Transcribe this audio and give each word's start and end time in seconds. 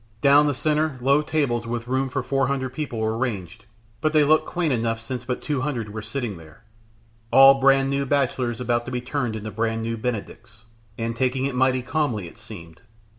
Down 0.21 0.47
the 0.47 0.55
centre 0.55 0.97
low 0.99 1.21
tables 1.21 1.67
with 1.67 1.87
room 1.87 2.09
for 2.09 2.23
four 2.23 2.47
hundred 2.47 2.73
people 2.73 2.97
were 2.99 3.15
ranged, 3.15 3.65
but 4.01 4.13
they 4.13 4.23
looked 4.23 4.47
quaint 4.47 4.73
enough 4.73 4.99
since 4.99 5.25
but 5.25 5.43
two 5.43 5.61
hundred 5.61 5.89
were 5.93 6.01
sitting 6.01 6.37
there, 6.37 6.63
all 7.31 7.59
brand 7.61 7.91
new 7.91 8.07
bachelors 8.07 8.59
about 8.59 8.85
to 8.85 8.91
be 8.91 8.99
turned 8.99 9.35
into 9.35 9.51
brand 9.51 9.83
new 9.83 9.97
Benedicts, 9.97 10.63
and 10.97 11.15
taking 11.15 11.45
it 11.45 11.53
mightily 11.53 11.83
calmly 11.83 12.27
it 12.27 12.39
seemed. 12.39 12.81